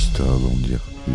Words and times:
Histoire 0.00 0.38
d'en 0.38 0.56
dire 0.56 0.80
plus. 1.04 1.12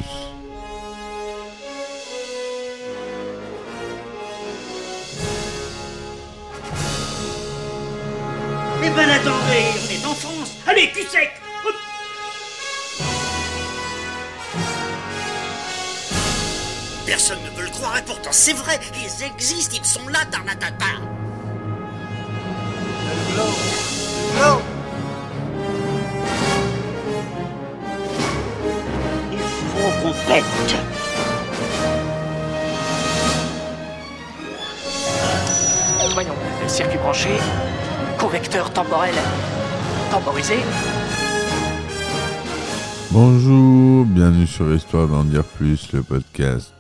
Eh 8.84 8.90
ben 8.92 9.10
attendez, 9.10 9.66
on 9.82 9.92
est 9.92 10.06
en 10.06 10.14
France. 10.14 10.52
Allez, 10.68 10.92
cul 10.92 11.02
sec 11.08 11.32
Hop. 11.66 11.76
Personne 17.08 17.40
ne 17.44 17.58
veut 17.58 17.66
le 17.66 17.72
croire 17.72 17.98
et 17.98 18.04
pourtant 18.04 18.32
c'est 18.32 18.54
vrai, 18.54 18.80
ils 18.94 19.24
existent, 19.26 19.76
ils 19.76 19.84
sont 19.84 20.08
là, 20.10 20.20
Tarnatata. 20.30 20.86
Il 24.38 24.65
circuit 36.76 36.98
branché, 36.98 37.30
convecteur 38.20 38.70
temporel 38.74 39.14
temporisé. 40.12 40.56
Bonjour, 43.12 44.06
bienvenue 44.06 44.46
sur 44.46 44.74
Histoire 44.74 45.08
d'en 45.08 45.24
dire 45.24 45.46
plus, 45.46 45.94
le 45.94 46.04
podcast. 46.04 46.74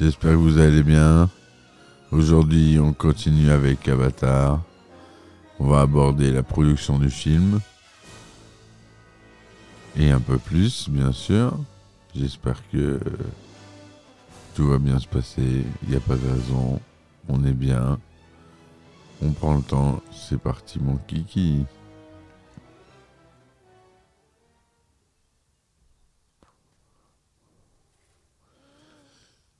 J'espère 0.00 0.32
que 0.32 0.36
vous 0.36 0.58
allez 0.58 0.82
bien. 0.82 1.30
Aujourd'hui, 2.10 2.80
on 2.80 2.92
continue 2.92 3.52
avec 3.52 3.86
Avatar. 3.86 4.60
On 5.60 5.68
va 5.68 5.82
aborder 5.82 6.32
la 6.32 6.42
production 6.42 6.98
du 6.98 7.08
film. 7.08 7.60
Et 9.96 10.10
un 10.10 10.18
peu 10.18 10.38
plus, 10.38 10.88
bien 10.88 11.12
sûr. 11.12 11.52
J'espère 12.14 12.60
que 12.70 13.00
tout 14.54 14.68
va 14.68 14.78
bien 14.78 14.98
se 14.98 15.06
passer. 15.06 15.64
Il 15.82 15.88
n'y 15.88 15.96
a 15.96 16.00
pas 16.00 16.16
de 16.16 16.28
raison. 16.28 16.80
On 17.28 17.42
est 17.44 17.54
bien. 17.54 17.98
On 19.22 19.32
prend 19.32 19.56
le 19.56 19.62
temps. 19.62 20.02
C'est 20.12 20.40
parti, 20.40 20.78
mon 20.78 20.96
kiki. 20.96 21.64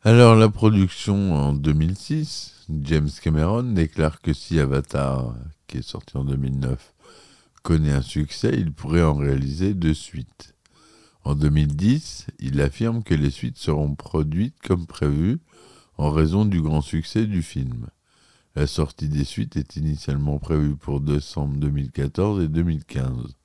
Alors 0.04 0.34
la 0.34 0.48
production 0.48 1.32
en 1.32 1.52
2006, 1.52 2.66
James 2.82 3.08
Cameron 3.22 3.62
déclare 3.62 4.20
que 4.20 4.32
si 4.32 4.58
Avatar, 4.58 5.36
qui 5.68 5.78
est 5.78 5.82
sorti 5.82 6.16
en 6.16 6.24
2009, 6.24 6.92
connaît 7.62 7.92
un 7.92 8.02
succès, 8.02 8.50
il 8.52 8.72
pourrait 8.72 9.04
en 9.04 9.14
réaliser 9.14 9.74
deux 9.74 9.94
suites. 9.94 10.54
En 11.24 11.36
2010, 11.36 12.26
il 12.40 12.60
affirme 12.60 13.04
que 13.04 13.14
les 13.14 13.30
suites 13.30 13.58
seront 13.58 13.94
produites 13.94 14.60
comme 14.60 14.86
prévu 14.86 15.38
en 15.96 16.10
raison 16.10 16.44
du 16.44 16.60
grand 16.60 16.80
succès 16.80 17.26
du 17.26 17.42
film. 17.42 17.86
La 18.56 18.66
sortie 18.66 19.08
des 19.08 19.24
suites 19.24 19.56
est 19.56 19.76
initialement 19.76 20.38
prévue 20.38 20.76
pour 20.76 21.00
décembre 21.00 21.56
2014 21.58 22.42
et 22.42 22.48
2015. 22.48 23.36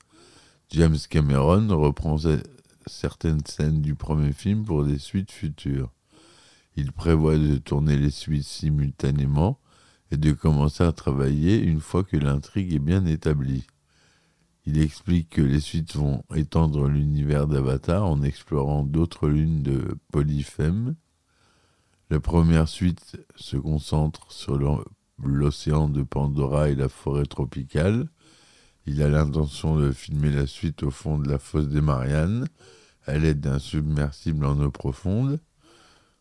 James 0.70 0.98
Cameron 1.08 1.68
reprend 1.78 2.16
certaines 2.86 3.46
scènes 3.46 3.80
du 3.80 3.94
premier 3.94 4.32
film 4.32 4.64
pour 4.64 4.84
des 4.84 4.98
suites 4.98 5.32
futures. 5.32 5.92
Il 6.76 6.92
prévoit 6.92 7.38
de 7.38 7.56
tourner 7.58 7.96
les 7.96 8.10
suites 8.10 8.44
simultanément 8.44 9.60
et 10.10 10.16
de 10.16 10.32
commencer 10.32 10.84
à 10.84 10.92
travailler 10.92 11.58
une 11.58 11.80
fois 11.80 12.02
que 12.02 12.16
l'intrigue 12.16 12.74
est 12.74 12.80
bien 12.80 13.06
établie. 13.06 13.64
Il 14.70 14.82
explique 14.82 15.30
que 15.30 15.40
les 15.40 15.60
suites 15.60 15.96
vont 15.96 16.22
étendre 16.34 16.88
l'univers 16.88 17.46
d'Avatar 17.46 18.04
en 18.04 18.20
explorant 18.20 18.82
d'autres 18.82 19.26
lunes 19.26 19.62
de 19.62 19.96
Polyphème. 20.12 20.94
La 22.10 22.20
première 22.20 22.68
suite 22.68 23.16
se 23.34 23.56
concentre 23.56 24.30
sur 24.30 24.58
l'océan 25.24 25.88
de 25.88 26.02
Pandora 26.02 26.68
et 26.68 26.74
la 26.74 26.90
forêt 26.90 27.24
tropicale. 27.24 28.10
Il 28.84 29.02
a 29.02 29.08
l'intention 29.08 29.74
de 29.74 29.90
filmer 29.90 30.30
la 30.30 30.46
suite 30.46 30.82
au 30.82 30.90
fond 30.90 31.16
de 31.16 31.30
la 31.30 31.38
fosse 31.38 31.68
des 31.68 31.80
Mariannes 31.80 32.46
à 33.06 33.16
l'aide 33.16 33.40
d'un 33.40 33.58
submersible 33.58 34.44
en 34.44 34.60
eau 34.60 34.70
profonde. 34.70 35.40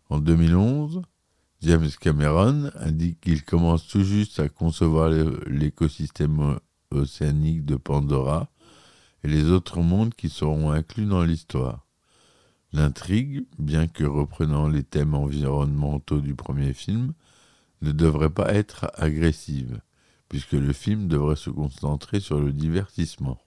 En 0.09 0.19
2011, 0.19 1.01
James 1.63 1.89
Cameron 2.00 2.71
indique 2.75 3.19
qu'il 3.19 3.44
commence 3.44 3.85
tout 3.88 4.05
juste 4.05 4.39
à 4.39 4.47
concevoir 4.47 5.09
l'écosystème 5.47 6.59
océanique 6.91 7.65
de 7.65 7.75
Pandora 7.75 8.49
et 9.23 9.27
les 9.27 9.45
autres 9.45 9.81
mondes 9.81 10.13
qui 10.13 10.29
seront 10.29 10.71
inclus 10.71 11.05
dans 11.05 11.23
l'histoire. 11.23 11.85
L'intrigue, 12.73 13.45
bien 13.57 13.87
que 13.87 14.03
reprenant 14.03 14.67
les 14.67 14.83
thèmes 14.83 15.15
environnementaux 15.15 16.21
du 16.21 16.35
premier 16.35 16.73
film, 16.73 17.13
ne 17.81 17.91
devrait 17.91 18.29
pas 18.29 18.53
être 18.53 18.91
agressive, 18.95 19.79
puisque 20.29 20.53
le 20.53 20.73
film 20.73 21.07
devrait 21.07 21.35
se 21.35 21.49
concentrer 21.49 22.19
sur 22.19 22.39
le 22.39 22.51
divertissement. 22.51 23.39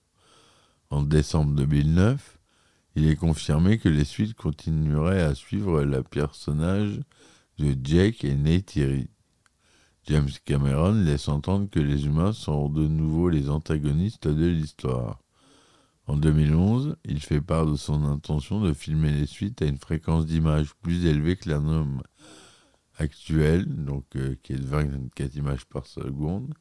En 0.91 1.03
décembre 1.03 1.55
2009, 1.55 2.39
il 2.97 3.09
est 3.09 3.17
confirmé 3.17 3.79
que 3.79 3.89
les 3.89 4.05
suites 4.05 4.35
continueraient 4.35 5.23
à 5.23 5.35
suivre 5.35 5.83
le 5.83 6.03
personnage 6.03 7.01
de 7.59 7.77
Jake 7.83 8.25
et 8.25 8.35
Neytiri. 8.35 9.09
James 10.11 10.29
Cameron 10.45 11.05
laisse 11.05 11.29
entendre 11.29 11.71
que 11.71 11.79
les 11.79 12.07
humains 12.07 12.33
seront 12.33 12.69
de 12.69 12.89
nouveau 12.89 13.29
les 13.29 13.49
antagonistes 13.49 14.27
de 14.27 14.47
l'histoire. 14.47 15.21
En 16.09 16.17
2011, 16.17 16.97
il 17.05 17.21
fait 17.21 17.41
part 17.41 17.65
de 17.65 17.77
son 17.77 18.03
intention 18.03 18.61
de 18.61 18.73
filmer 18.73 19.13
les 19.13 19.27
suites 19.27 19.63
à 19.63 19.67
une 19.67 19.79
fréquence 19.79 20.27
d'image 20.27 20.75
plus 20.83 21.07
élevée 21.07 21.37
que 21.37 21.49
la 21.49 21.61
norme 21.61 22.03
actuelle, 22.99 23.67
donc 23.69 24.05
euh, 24.17 24.35
qui 24.43 24.55
est 24.55 24.59
de 24.59 24.67
24 24.67 25.37
images 25.37 25.65
par 25.67 25.87
seconde, 25.87 26.55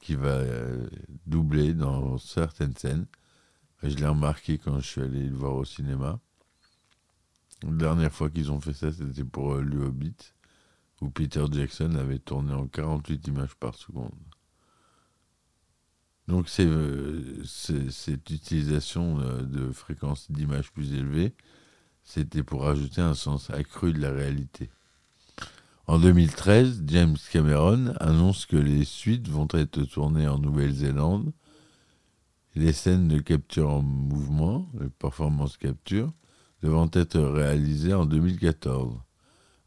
qui 0.00 0.14
va 0.14 0.28
euh, 0.28 0.88
doubler 1.26 1.74
dans 1.74 2.16
certaines 2.18 2.76
scènes. 2.76 3.06
Je 3.82 3.96
l'ai 3.96 4.06
remarqué 4.06 4.56
quand 4.56 4.78
je 4.78 4.86
suis 4.86 5.00
allé 5.00 5.24
le 5.24 5.34
voir 5.34 5.56
au 5.56 5.64
cinéma. 5.64 6.20
La 7.64 7.72
dernière 7.72 8.12
fois 8.12 8.30
qu'ils 8.30 8.52
ont 8.52 8.60
fait 8.60 8.72
ça, 8.72 8.92
c'était 8.92 9.24
pour 9.24 9.54
euh, 9.54 9.62
Le 9.62 9.90
où 11.00 11.10
Peter 11.10 11.44
Jackson 11.50 11.94
avait 11.94 12.18
tourné 12.18 12.52
en 12.52 12.66
48 12.66 13.28
images 13.28 13.54
par 13.54 13.74
seconde. 13.74 14.12
Donc 16.28 16.46
euh, 16.60 17.42
cette 17.44 18.28
utilisation 18.28 19.18
euh, 19.20 19.42
de 19.42 19.72
fréquences 19.72 20.30
d'image 20.30 20.70
plus 20.72 20.92
élevées, 20.92 21.34
c'était 22.04 22.42
pour 22.42 22.68
ajouter 22.68 23.00
un 23.00 23.14
sens 23.14 23.48
accru 23.50 23.92
de 23.92 24.00
la 24.00 24.10
réalité. 24.10 24.70
En 25.86 25.98
2013, 25.98 26.82
James 26.86 27.16
Cameron 27.32 27.94
annonce 27.98 28.44
que 28.44 28.58
les 28.58 28.84
suites 28.84 29.28
vont 29.28 29.48
être 29.52 29.84
tournées 29.84 30.28
en 30.28 30.38
Nouvelle-Zélande. 30.38 31.32
Les 32.54 32.74
scènes 32.74 33.08
de 33.08 33.20
capture 33.20 33.70
en 33.70 33.80
mouvement, 33.80 34.68
les 34.78 34.90
performance 34.90 35.56
capture, 35.56 36.12
devant 36.62 36.90
être 36.92 37.18
réalisées 37.18 37.94
en 37.94 38.04
2014. 38.04 38.98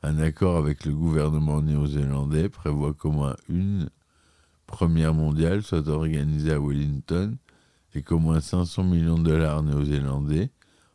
Un 0.04 0.18
accord 0.18 0.58
avec 0.58 0.86
le 0.86 0.94
gouvernement 0.94 1.62
néo-zélandais 1.62 2.50
prévoit 2.50 2.94
qu'au 2.94 3.12
moins 3.12 3.36
une 3.48 3.90
première 4.66 5.14
mondiale 5.14 5.62
soit 5.62 5.88
organisée 5.88 6.54
à 6.54 6.60
Wellington 6.60 7.38
et 7.94 8.02
qu'au 8.02 8.18
moins 8.18 8.42
500 8.42 8.84
millions 8.84 9.20
de 9.20 9.30
dollars 9.30 9.62
néo-zélandais, 9.62 10.50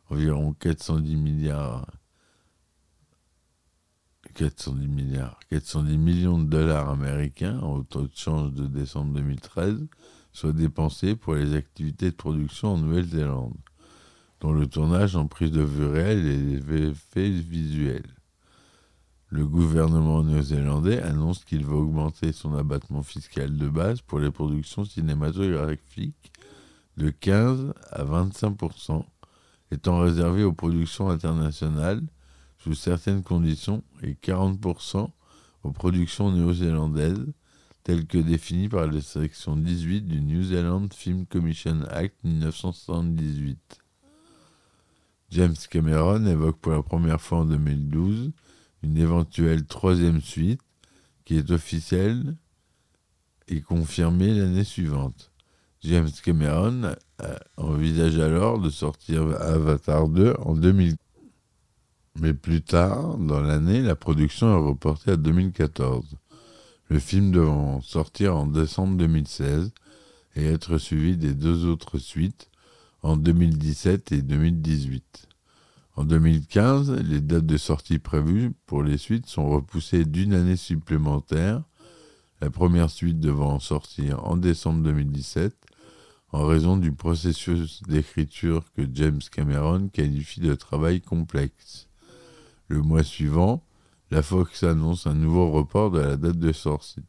environ 0.09 0.53
410 0.53 1.15
milliards 1.15 1.85
410 4.33 4.87
milliards, 4.87 5.39
410 5.49 5.97
millions 5.97 6.37
de 6.37 6.49
dollars 6.49 6.89
américains 6.89 7.59
en 7.59 7.83
taux 7.83 8.07
de 8.07 8.15
change 8.15 8.53
de 8.53 8.67
décembre 8.67 9.13
2013 9.13 9.87
soient 10.31 10.53
dépensés 10.53 11.15
pour 11.15 11.35
les 11.35 11.55
activités 11.55 12.11
de 12.11 12.15
production 12.15 12.73
en 12.73 12.77
Nouvelle-Zélande, 12.77 13.55
dont 14.41 14.51
le 14.51 14.67
tournage 14.67 15.15
en 15.15 15.27
prise 15.27 15.51
de 15.51 15.63
vue 15.63 15.87
réelle 15.87 16.25
et 16.25 16.37
les 16.37 16.89
effets 16.89 17.29
visuels. 17.29 18.16
Le 19.29 19.45
gouvernement 19.45 20.23
néo-zélandais 20.23 21.01
annonce 21.01 21.43
qu'il 21.43 21.65
va 21.65 21.75
augmenter 21.75 22.31
son 22.31 22.55
abattement 22.55 23.03
fiscal 23.03 23.57
de 23.57 23.67
base 23.67 23.99
pour 24.01 24.19
les 24.19 24.31
productions 24.31 24.85
cinématographiques 24.85 26.31
de 26.95 27.09
15 27.09 27.73
à 27.91 28.05
25% 28.05 29.03
étant 29.71 29.99
réservé 29.99 30.43
aux 30.43 30.53
productions 30.53 31.09
internationales 31.09 32.01
sous 32.57 32.73
certaines 32.73 33.21
conditions 33.21 33.83
et 34.01 34.13
40% 34.13 35.09
aux 35.63 35.71
productions 35.71 36.31
néo-zélandaises 36.31 37.33
telles 37.83 38.07
que 38.07 38.17
définies 38.17 38.69
par 38.69 38.87
la 38.87 39.01
section 39.01 39.57
18 39.57 40.01
du 40.01 40.21
New 40.21 40.43
Zealand 40.43 40.87
Film 40.93 41.25
Commission 41.25 41.81
Act 41.89 42.15
1978. 42.23 43.81
James 45.31 45.55
Cameron 45.69 46.25
évoque 46.25 46.59
pour 46.59 46.71
la 46.71 46.81
première 46.81 47.19
fois 47.19 47.39
en 47.39 47.45
2012 47.45 48.31
une 48.83 48.97
éventuelle 48.97 49.65
troisième 49.65 50.21
suite 50.21 50.61
qui 51.25 51.37
est 51.37 51.51
officielle 51.51 52.35
et 53.47 53.61
confirmée 53.61 54.33
l'année 54.33 54.63
suivante. 54.63 55.31
James 55.81 56.09
Cameron 56.23 56.95
euh, 57.21 57.37
envisage 57.57 58.17
alors 58.19 58.59
de 58.59 58.69
sortir 58.69 59.23
Avatar 59.41 60.07
2 60.07 60.35
en 60.39 60.55
2000. 60.55 60.95
Mais 62.19 62.33
plus 62.33 62.61
tard, 62.61 63.17
dans 63.17 63.41
l'année, 63.41 63.81
la 63.81 63.95
production 63.95 64.47
est 64.47 64.67
reportée 64.67 65.11
à 65.11 65.17
2014. 65.17 66.15
Le 66.89 66.99
film 66.99 67.31
devant 67.31 67.81
sortir 67.81 68.35
en 68.35 68.47
décembre 68.47 68.97
2016 68.97 69.71
et 70.35 70.45
être 70.45 70.77
suivi 70.77 71.17
des 71.17 71.33
deux 71.33 71.65
autres 71.65 71.97
suites 71.97 72.49
en 73.03 73.17
2017 73.17 74.11
et 74.13 74.21
2018. 74.21 75.27
En 75.97 76.03
2015, 76.03 76.91
les 76.91 77.21
dates 77.21 77.47
de 77.47 77.57
sortie 77.57 77.97
prévues 77.97 78.51
pour 78.67 78.83
les 78.83 78.99
suites 78.99 79.25
sont 79.25 79.49
repoussées 79.49 80.05
d'une 80.05 80.35
année 80.35 80.55
supplémentaire, 80.55 81.63
la 82.39 82.51
première 82.51 82.91
suite 82.91 83.19
devant 83.19 83.59
sortir 83.59 84.23
en 84.23 84.37
décembre 84.37 84.83
2017 84.83 85.55
en 86.33 86.45
raison 86.45 86.77
du 86.77 86.91
processus 86.91 87.81
d'écriture 87.81 88.63
que 88.73 88.83
James 88.93 89.21
Cameron 89.31 89.87
qualifie 89.87 90.39
de 90.39 90.53
travail 90.53 91.01
complexe. 91.01 91.89
Le 92.67 92.83
mois 92.83 93.03
suivant, 93.03 93.65
la 94.11 94.21
Fox 94.21 94.61
annonce 94.61 95.07
un 95.07 95.15
nouveau 95.15 95.49
report 95.49 95.89
de 95.89 95.99
la 95.99 96.15
date 96.15 96.37
de 96.37 96.51
sortie. 96.51 97.01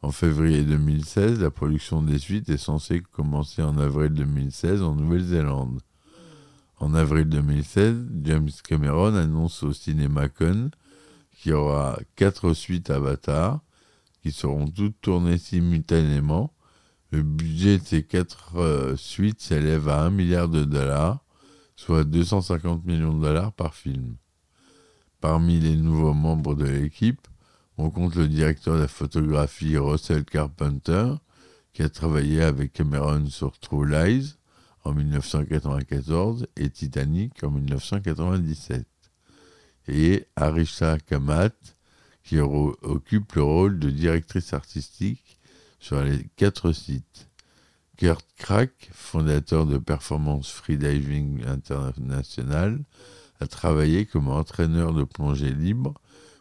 En 0.00 0.12
février 0.12 0.62
2016, 0.62 1.40
la 1.40 1.50
production 1.50 2.00
des 2.00 2.18
suites 2.18 2.48
est 2.48 2.56
censée 2.56 3.02
commencer 3.02 3.62
en 3.62 3.76
avril 3.76 4.14
2016 4.14 4.80
en 4.80 4.94
Nouvelle-Zélande. 4.94 5.80
En 6.78 6.94
avril 6.94 7.24
2016, 7.24 8.06
James 8.22 8.50
Cameron 8.62 9.14
annonce 9.14 9.62
au 9.62 9.72
CinemaCon 9.72 10.70
qu'il 11.32 11.52
y 11.52 11.54
aura 11.54 11.98
quatre 12.16 12.52
suites 12.52 12.90
Avatar 12.90 13.60
qui 14.22 14.32
seront 14.32 14.66
toutes 14.68 15.00
tournées 15.00 15.38
simultanément 15.38 16.52
le 17.12 17.22
budget 17.22 17.78
de 17.78 17.84
ces 17.84 18.02
quatre 18.02 18.56
euh, 18.56 18.96
suites 18.96 19.40
s'élève 19.40 19.88
à 19.88 20.02
1 20.02 20.10
milliard 20.10 20.48
de 20.48 20.64
dollars, 20.64 21.24
soit 21.76 22.04
250 22.04 22.84
millions 22.84 23.16
de 23.16 23.22
dollars 23.22 23.52
par 23.52 23.74
film. 23.74 24.16
Parmi 25.20 25.60
les 25.60 25.76
nouveaux 25.76 26.14
membres 26.14 26.54
de 26.54 26.64
l'équipe, 26.64 27.26
on 27.78 27.90
compte 27.90 28.16
le 28.16 28.28
directeur 28.28 28.74
de 28.74 28.80
la 28.80 28.88
photographie 28.88 29.76
Russell 29.76 30.24
Carpenter, 30.24 31.14
qui 31.72 31.82
a 31.82 31.88
travaillé 31.88 32.42
avec 32.42 32.72
Cameron 32.72 33.26
sur 33.26 33.58
True 33.58 33.88
Lies 33.88 34.34
en 34.86 34.94
1994 34.94 36.46
et 36.56 36.70
Titanic 36.70 37.42
en 37.42 37.50
1997, 37.50 38.86
et 39.88 40.26
Arisha 40.36 40.98
Kamat, 40.98 41.50
qui 42.22 42.38
occupe 42.38 43.34
le 43.34 43.42
rôle 43.42 43.78
de 43.78 43.90
directrice 43.90 44.52
artistique 44.52 45.38
sur 45.78 46.02
les 46.02 46.28
quatre 46.36 46.72
sites. 46.72 47.28
Kurt 47.96 48.26
Crack, 48.36 48.90
fondateur 48.92 49.66
de 49.66 49.78
Performance 49.78 50.50
Freediving 50.50 51.44
International, 51.46 52.78
a 53.40 53.46
travaillé 53.46 54.06
comme 54.06 54.28
entraîneur 54.28 54.92
de 54.92 55.04
plongée 55.04 55.52
libre 55.52 55.94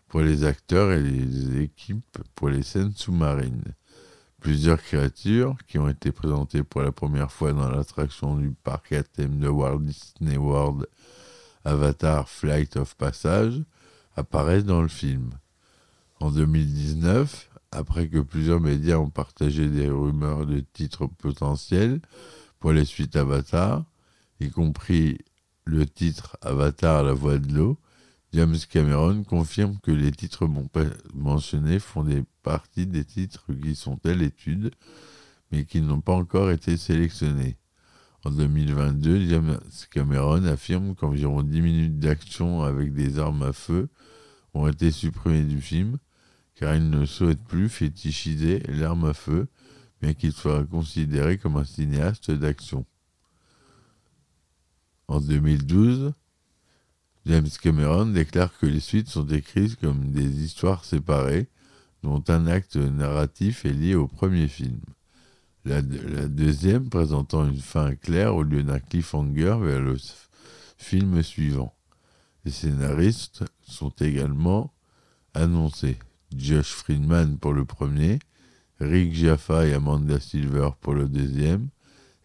pour 0.08 0.22
les 0.22 0.44
acteurs 0.44 0.92
et 0.92 1.02
les 1.02 1.62
équipes 1.62 2.18
pour 2.36 2.50
les 2.50 2.64
scènes 2.64 2.94
sous-marines. 2.96 3.74
Plusieurs 4.46 4.80
créatures 4.80 5.58
qui 5.68 5.80
ont 5.80 5.90
été 5.90 6.12
présentées 6.12 6.62
pour 6.62 6.84
la 6.84 6.92
première 6.92 7.32
fois 7.32 7.52
dans 7.52 7.68
l'attraction 7.68 8.38
du 8.38 8.52
parc 8.52 8.92
à 8.92 9.02
thème 9.02 9.40
de 9.40 9.48
Walt 9.48 9.80
Disney 9.80 10.38
World 10.38 10.86
Avatar 11.64 12.30
Flight 12.30 12.78
of 12.78 12.94
Passage 12.94 13.60
apparaissent 14.16 14.64
dans 14.64 14.84
le 14.84 14.88
film. 14.88 15.32
En 16.20 16.30
2019, 16.30 17.50
après 17.72 18.08
que 18.08 18.20
plusieurs 18.20 18.60
médias 18.60 18.98
ont 18.98 19.10
partagé 19.10 19.68
des 19.68 19.90
rumeurs 19.90 20.46
de 20.46 20.60
titres 20.60 21.08
potentiels 21.08 22.00
pour 22.60 22.72
les 22.72 22.86
suites 22.86 23.16
Avatar, 23.16 23.84
y 24.40 24.52
compris 24.52 25.18
le 25.64 25.88
titre 25.88 26.38
Avatar 26.44 27.04
la 27.04 27.14
voix 27.14 27.40
de 27.40 27.52
l'eau, 27.52 27.80
James 28.36 28.58
Cameron 28.70 29.24
confirme 29.24 29.78
que 29.82 29.92
les 29.92 30.12
titres 30.12 30.46
mentionnés 31.14 31.80
font 31.80 32.04
des 32.04 32.22
des 32.76 33.06
titres 33.06 33.54
qui 33.54 33.76
sont 33.76 33.98
à 34.06 34.14
l'étude, 34.14 34.72
mais 35.52 35.64
qui 35.64 35.80
n'ont 35.80 36.02
pas 36.02 36.12
encore 36.12 36.52
été 36.52 36.76
sélectionnés. 36.76 37.56
En 38.26 38.32
2022, 38.32 39.26
James 39.30 39.58
Cameron 39.90 40.44
affirme 40.48 40.96
qu'environ 40.96 41.44
10 41.44 41.62
minutes 41.62 42.00
d'action 42.00 42.64
avec 42.64 42.94
des 42.94 43.20
armes 43.20 43.44
à 43.44 43.54
feu 43.54 43.88
ont 44.54 44.68
été 44.68 44.92
supprimées 44.92 45.46
du 45.46 45.62
film, 45.62 45.98
car 46.56 46.76
il 46.76 46.90
ne 46.90 47.06
souhaite 47.06 47.42
plus 47.42 47.70
fétichiser 47.70 48.60
l'arme 48.68 49.06
à 49.06 49.14
feu, 49.14 49.48
bien 50.02 50.14
qu'il 50.14 50.34
soit 50.34 50.66
considéré 50.66 51.38
comme 51.38 51.56
un 51.56 51.64
cinéaste 51.64 52.32
d'action. 52.32 52.86
En 55.08 55.22
2012, 55.22 56.12
James 57.26 57.50
Cameron 57.62 58.08
déclare 58.08 58.56
que 58.58 58.68
les 58.68 58.80
suites 58.80 59.10
sont 59.10 59.28
écrites 59.28 59.80
comme 59.80 60.12
des 60.12 60.44
histoires 60.44 60.86
séparées, 60.86 61.48
dont 62.04 62.24
un 62.28 62.46
acte 62.46 62.76
narratif 62.76 63.66
est 63.66 63.74
lié 63.74 63.96
au 63.96 64.08
premier 64.08 64.48
film. 64.48 64.80
La, 65.66 65.82
la 65.82 66.28
deuxième 66.28 66.90
présentant 66.90 67.48
une 67.48 67.60
fin 67.60 67.96
claire 67.96 68.36
au 68.36 68.44
lieu 68.44 68.62
d'un 68.62 68.80
cliffhanger 68.80 69.58
vers 69.60 69.82
le 69.82 69.98
film 70.78 71.24
suivant. 71.24 71.74
Les 72.44 72.52
scénaristes 72.52 73.44
sont 73.68 73.94
également 74.00 74.72
annoncés. 75.34 75.98
Josh 76.36 76.74
Friedman 76.74 77.40
pour 77.40 77.54
le 77.54 77.66
premier, 77.66 78.20
Rick 78.80 79.16
Jaffa 79.16 79.66
et 79.66 79.74
Amanda 79.74 80.20
Silver 80.20 80.70
pour 80.82 80.94
le 80.94 81.08
deuxième, 81.08 81.70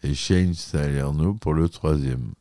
et 0.02 0.14
Shane 0.14 0.52
Salerno 0.52 1.35
pour 1.35 1.55
le 1.55 1.69
troisième. 1.69 2.32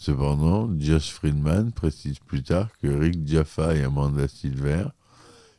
Cependant, 0.00 0.70
Josh 0.78 1.10
Friedman 1.10 1.72
précise 1.72 2.20
plus 2.20 2.44
tard 2.44 2.70
que 2.80 2.86
Rick 2.86 3.26
Jaffa 3.26 3.74
et 3.74 3.82
Amanda 3.82 4.28
Silver 4.28 4.86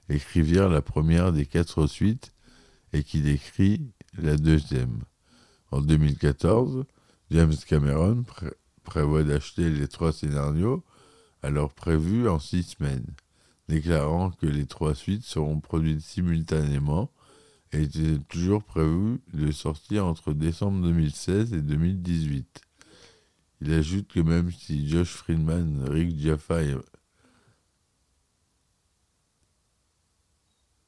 écrivirent 0.08 0.70
la 0.70 0.82
première 0.82 1.34
des 1.34 1.46
quatre 1.46 1.88
suites 1.88 2.34
et 2.94 3.04
qu'il 3.04 3.28
écrit 3.28 3.92
la 4.18 4.38
deuxième. 4.38 5.04
En 5.72 5.82
2014, 5.82 6.86
James 7.32 7.56
Cameron 7.68 8.24
prévoit 8.86 9.24
d'acheter 9.24 9.70
les 9.70 9.90
trois 9.90 10.14
scénarios 10.14 10.86
alors 11.44 11.74
prévus 11.74 12.30
en 12.30 12.40
six 12.40 12.64
semaines 12.64 13.14
déclarant 13.68 14.32
que 14.32 14.48
les 14.48 14.66
trois 14.66 14.96
suites 14.96 15.26
seront 15.26 15.60
produites 15.60 16.02
simultanément 16.02 17.12
et 17.74 17.84
était 17.84 18.18
toujours 18.30 18.64
prévu 18.64 19.20
de 19.34 19.52
sortir 19.52 20.06
entre 20.06 20.32
décembre 20.32 20.82
2016 20.82 21.54
et 21.54 21.62
2018. 21.62 22.69
Il 23.62 23.74
ajoute 23.74 24.08
que 24.08 24.20
même 24.22 24.52
si 24.52 24.88
Josh 24.88 25.10
Friedman, 25.10 25.84
Rick 25.90 26.18
Jaffa 26.18 26.62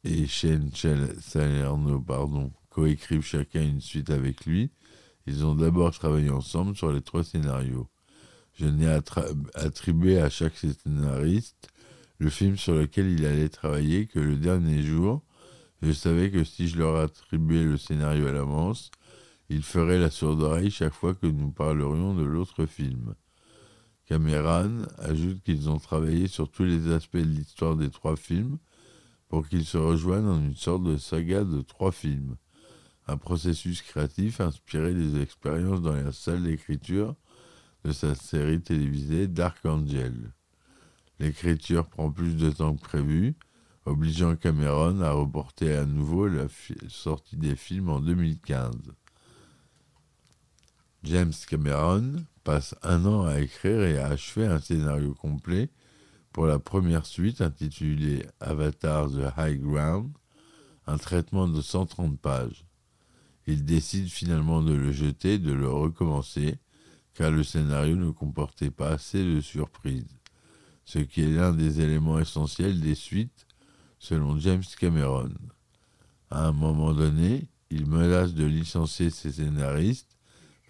et, 0.04 0.28
Shane 0.28 0.72
Salerno 1.20 2.02
pardon, 2.02 2.52
coécrivent 2.70 3.26
chacun 3.26 3.62
une 3.62 3.82
suite 3.82 4.10
avec 4.10 4.46
lui, 4.46 4.72
ils 5.28 5.46
ont 5.46 5.56
d'abord 5.56 5.92
travaillé 5.92 6.30
ensemble 6.30 6.76
sur 6.76 6.92
les 6.92 7.02
trois 7.02 7.24
scénarios. 7.24 7.88
Je 8.54 8.66
n'ai 8.66 8.88
attribué 9.54 10.20
à 10.20 10.30
chaque 10.30 10.58
scénariste 10.58 11.68
le 12.20 12.30
film 12.30 12.58
sur 12.58 12.76
lequel 12.76 13.12
il 13.12 13.26
allait 13.26 13.50
travailler 13.50 14.08
que 14.08 14.20
le 14.20 14.38
dernier 14.38 14.82
jour, 14.84 15.24
je 15.82 15.92
savais 15.92 16.30
que 16.30 16.44
si 16.44 16.68
je 16.68 16.78
leur 16.78 16.98
attribuais 16.98 17.64
le 17.64 17.78
scénario 17.78 18.28
à 18.28 18.32
l'avance, 18.32 18.92
ils 19.54 19.64
feraient 19.64 20.00
la 20.00 20.10
sourde 20.10 20.42
oreille 20.44 20.72
chaque 20.72 20.94
fois 20.94 21.14
que 21.14 21.28
nous 21.28 21.52
parlerions 21.52 22.16
de 22.16 22.24
l'autre 22.24 22.66
film. 22.66 23.16
Cameron 24.06 24.84
ajoute 24.98 25.44
qu'ils 25.44 25.70
ont 25.70 25.78
travaillé 25.78 26.30
sur 26.30 26.50
tous 26.50 26.64
les 26.64 26.90
aspects 26.94 27.18
de 27.18 27.24
l'histoire 27.24 27.76
des 27.76 27.90
trois 27.90 28.16
films 28.16 28.60
pour 29.28 29.50
qu'ils 29.50 29.66
se 29.66 29.78
rejoignent 29.78 30.30
en 30.30 30.40
une 30.40 30.56
sorte 30.56 30.84
de 30.84 30.96
saga 30.96 31.44
de 31.44 31.60
trois 31.60 31.92
films, 31.92 32.38
un 33.08 33.18
processus 33.18 33.82
créatif 33.82 34.40
inspiré 34.40 34.94
des 34.94 35.22
expériences 35.22 35.82
dans 35.82 35.96
la 35.96 36.14
salle 36.14 36.44
d'écriture 36.44 37.16
de 37.84 37.92
sa 37.92 38.16
série 38.16 38.62
télévisée 38.62 39.28
Dark 39.28 39.66
Angel. 39.66 40.32
L'écriture 41.20 41.88
prend 41.88 42.10
plus 42.10 42.38
de 42.38 42.52
temps 42.52 42.78
que 42.78 42.82
prévu, 42.82 43.36
obligeant 43.86 44.38
Cameron 44.38 45.02
à 45.02 45.12
reporter 45.12 45.76
à 45.76 45.86
nouveau 45.86 46.30
la 46.30 46.48
sortie 46.88 47.36
des 47.36 47.58
films 47.58 47.90
en 47.90 48.00
2015. 48.00 48.94
James 51.04 51.34
Cameron 51.48 52.24
passe 52.44 52.76
un 52.84 53.06
an 53.06 53.26
à 53.26 53.40
écrire 53.40 53.82
et 53.82 53.98
à 53.98 54.08
achever 54.08 54.46
un 54.46 54.60
scénario 54.60 55.14
complet 55.14 55.70
pour 56.32 56.46
la 56.46 56.60
première 56.60 57.06
suite 57.06 57.42
intitulée 57.42 58.26
Avatar 58.40 59.10
The 59.10 59.34
High 59.38 59.62
Ground, 59.62 60.12
un 60.88 60.98
traitement 60.98 61.48
de 61.48 61.62
130 61.62 62.20
pages. 62.20 62.66
Il 63.48 63.66
décide 63.66 64.10
finalement 64.10 64.62
de 64.62 64.74
le 64.74 64.92
jeter 64.92 65.34
et 65.34 65.40
de 65.40 65.52
le 65.52 65.70
recommencer, 65.70 66.58
car 67.14 67.32
le 67.32 67.44
scénario 67.44 67.96
ne 67.96 68.12
comportait 68.12 68.72
pas 68.72 68.90
assez 68.90 69.24
de 69.24 69.42
surprises 69.42 70.22
ce 70.92 71.00
qui 71.00 71.22
est 71.22 71.32
l'un 71.32 71.54
des 71.54 71.80
éléments 71.80 72.20
essentiels 72.20 72.82
des 72.82 72.96
suites, 72.96 73.48
selon 74.00 74.38
James 74.40 74.64
Cameron. 74.78 75.32
À 76.30 76.48
un 76.48 76.52
moment 76.52 76.94
donné, 76.94 77.48
il 77.70 77.86
menace 77.86 78.34
de 78.34 78.46
licencier 78.46 79.10
ses 79.10 79.32
scénaristes 79.32 80.18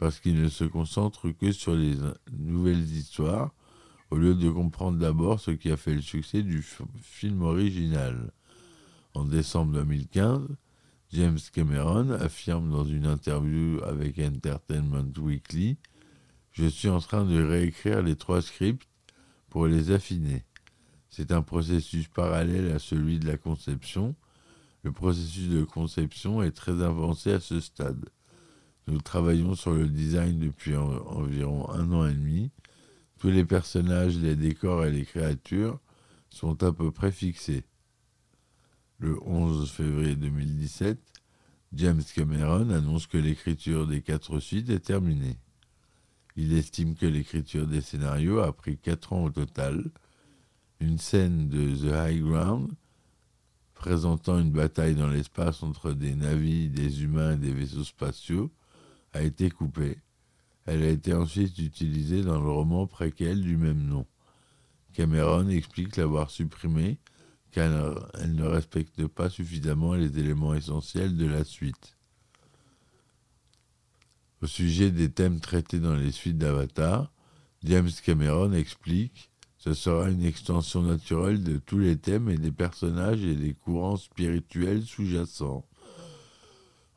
parce 0.02 0.20
qu'il 0.20 0.42
ne 0.42 0.50
se 0.50 0.64
concentre 0.64 1.30
que 1.30 1.52
sur 1.52 1.76
les 1.76 1.96
nouvelles 2.32 2.90
histoires 2.92 3.54
au 4.10 4.18
lieu 4.18 4.34
de 4.34 4.50
comprendre 4.50 4.98
d'abord 4.98 5.40
ce 5.40 5.52
qui 5.52 5.70
a 5.70 5.78
fait 5.78 5.94
le 5.94 6.02
succès 6.02 6.42
du 6.42 6.66
film 7.04 7.44
original. 7.44 8.32
En 9.14 9.26
décembre 9.26 9.74
2015, 9.74 10.48
James 11.14 11.38
Cameron 11.54 12.10
affirme 12.14 12.72
dans 12.72 12.84
une 12.84 13.06
interview 13.06 13.80
avec 13.84 14.18
Entertainment 14.18 15.14
Weekly 15.20 15.78
Je 16.52 16.66
suis 16.66 16.90
en 16.90 17.00
train 17.00 17.24
de 17.24 17.40
réécrire 17.40 18.02
les 18.02 18.16
trois 18.16 18.42
scripts 18.42 18.90
pour 19.50 19.68
les 19.68 19.92
affiner. 19.92 20.46
C'est 21.12 21.32
un 21.32 21.44
processus 21.44 22.08
parallèle 22.08 22.72
à 22.72 22.80
celui 22.80 23.20
de 23.20 23.28
la 23.28 23.38
conception. 23.38 24.16
Le 24.82 24.92
processus 24.92 25.48
de 25.48 25.64
conception 25.64 26.42
est 26.42 26.54
très 26.54 26.82
avancé 26.82 27.34
à 27.34 27.40
ce 27.40 27.60
stade. 27.60 28.10
Nous 28.88 29.00
travaillons 29.00 29.56
sur 29.56 29.74
le 29.74 29.88
design 29.88 30.40
depuis 30.40 30.76
environ 30.76 31.70
un 31.72 31.92
an 31.92 32.08
et 32.08 32.14
demi. 32.14 32.52
Tous 33.20 33.30
les 33.30 33.46
personnages, 33.46 34.18
les 34.18 34.36
décors 34.36 34.86
et 34.86 34.92
les 34.92 35.06
créatures 35.06 35.80
sont 36.30 36.64
à 36.64 36.74
peu 36.74 36.92
près 36.92 37.12
fixés. 37.12 37.64
Le 38.98 39.22
11 39.24 39.70
février 39.70 40.16
2017, 40.16 41.00
James 41.74 42.02
Cameron 42.16 42.70
annonce 42.70 43.08
que 43.08 43.18
l'écriture 43.18 43.88
des 43.88 44.02
quatre 44.02 44.40
suites 44.40 44.70
est 44.70 44.80
terminée. 44.80 45.38
Il 46.36 46.54
estime 46.54 46.96
que 46.96 47.06
l'écriture 47.06 47.68
des 47.68 47.82
scénarios 47.82 48.40
a 48.40 48.54
pris 48.54 48.78
quatre 48.78 49.14
ans 49.14 49.24
au 49.26 49.30
total. 49.30 49.92
Une 50.80 50.98
scène 50.98 51.50
de 51.50 51.76
The 51.76 52.10
High 52.10 52.24
Ground, 52.24 52.72
présentant 53.74 54.40
une 54.40 54.52
bataille 54.52 54.96
dans 54.96 55.10
l'espace 55.10 55.64
entre 55.64 55.94
des 55.94 56.16
navires, 56.16 56.72
des 56.72 57.04
humains 57.04 57.34
et 57.34 57.38
des 57.38 57.54
vaisseaux 57.54 57.84
spatiaux, 57.84 58.52
a 59.14 59.22
été 59.22 59.50
coupée. 59.50 60.00
Elle 60.66 60.84
a 60.84 60.90
été 60.90 61.14
ensuite 61.14 61.58
utilisée 61.58 62.24
dans 62.24 62.40
le 62.40 62.50
roman 62.50 62.88
préquel 62.88 63.42
du 63.42 63.58
même 63.58 63.84
nom. 63.84 64.06
Cameron 64.94 65.48
explique 65.50 65.98
l'avoir 65.98 66.30
supprimée 66.30 67.00
car 67.52 68.10
elle 68.20 68.36
ne 68.36 68.46
respecte 68.46 69.06
pas 69.08 69.30
suffisamment 69.30 69.94
les 69.94 70.18
éléments 70.18 70.54
essentiels 70.54 71.18
de 71.18 71.26
la 71.26 71.44
suite. 71.44 71.98
Au 74.42 74.48
sujet 74.48 74.90
des 74.90 75.12
thèmes 75.12 75.40
traités 75.40 75.80
dans 75.80 75.96
les 75.96 76.12
suites 76.12 76.38
d'Avatar, 76.38 77.12
James 77.64 77.92
Cameron 78.04 78.54
explique 78.54 79.32
ce 79.64 79.76
sera 79.76 80.10
une 80.10 80.26
extension 80.26 80.82
naturelle 80.82 81.44
de 81.44 81.58
tous 81.58 81.78
les 81.78 81.96
thèmes 81.96 82.30
et 82.30 82.38
des 82.38 82.52
personnages 82.52 83.24
et 83.24 83.36
des 83.36 83.54
courants 83.54 83.98
spirituels 83.98 84.82
sous-jacents. 84.82 85.68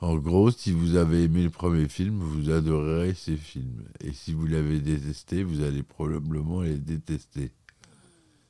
En 0.05 0.17
gros, 0.19 0.51
si 0.51 0.71
vous 0.71 0.97
avez 0.97 1.23
aimé 1.23 1.43
le 1.45 1.49
premier 1.49 1.89
film, 1.89 2.19
vous 2.19 2.51
adorerez 2.51 3.15
ces 3.15 3.39
films. 3.39 3.85
Et 4.01 4.13
si 4.13 4.35
vous 4.35 4.47
l'avez 4.47 4.79
détesté, 4.79 5.43
vous 5.43 5.63
allez 5.63 5.83
probablement 5.83 6.61
les 6.61 6.77
détester. 6.77 7.53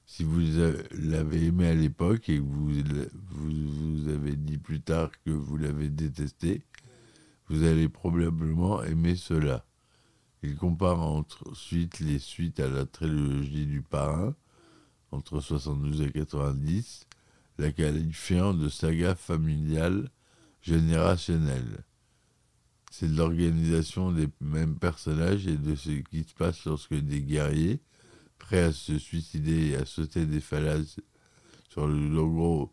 Si 0.04 0.24
vous 0.24 0.40
l'avez 0.90 1.44
aimé 1.44 1.68
à 1.68 1.74
l'époque 1.76 2.28
et 2.28 2.38
que 2.38 2.42
vous, 2.42 2.72
vous, 3.28 4.08
avez 4.08 4.34
dit 4.34 4.58
plus 4.58 4.80
tard 4.80 5.12
que 5.24 5.30
vous 5.30 5.56
l'avez 5.56 5.90
détesté, 5.90 6.64
vous 7.48 7.62
allez 7.62 7.88
probablement 7.88 8.82
aimer 8.82 9.14
cela. 9.14 9.64
Il 10.42 10.56
compare 10.56 11.02
ensuite 11.02 12.00
les 12.00 12.18
suites 12.18 12.58
à 12.58 12.68
la 12.68 12.84
trilogie 12.84 13.66
du 13.66 13.80
parrain, 13.80 14.34
entre 15.12 15.38
72 15.38 16.02
et 16.02 16.10
90, 16.10 17.06
la 17.58 17.70
qualifiant 17.70 18.54
de 18.54 18.68
saga 18.68 19.14
familiale 19.14 20.10
générationnelle. 20.64 21.84
C'est 22.90 23.08
de 23.08 23.16
l'organisation 23.16 24.12
des 24.12 24.28
mêmes 24.40 24.78
personnages 24.78 25.46
et 25.46 25.56
de 25.56 25.74
ce 25.74 25.90
qui 25.90 26.24
se 26.24 26.34
passe 26.34 26.64
lorsque 26.64 26.94
des 26.94 27.20
guerriers, 27.20 27.80
prêts 28.38 28.62
à 28.62 28.72
se 28.72 28.98
suicider 28.98 29.70
et 29.70 29.76
à 29.76 29.84
sauter 29.84 30.26
des 30.26 30.40
falaises 30.40 30.96
sur 31.68 31.86
le 31.86 32.08
dos, 32.08 32.72